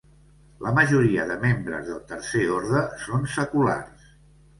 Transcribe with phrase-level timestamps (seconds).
[0.67, 4.09] La majoria de membres del tercer orde són seculars.